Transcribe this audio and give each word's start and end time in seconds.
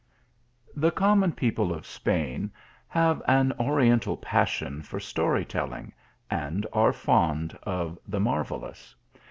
THE 0.75 0.89
common 0.89 1.31
people 1.31 1.71
of 1.71 1.85
Spain 1.85 2.49
have 2.87 3.21
an 3.27 3.51
oriental 3.59 4.17
pas 4.17 4.49
sion 4.49 4.81
for 4.81 4.99
story 4.99 5.45
telling 5.45 5.93
and 6.27 6.65
are 6.73 6.91
fond 6.91 7.55
of 7.61 7.99
the 8.07 8.19
marvellous. 8.19 8.95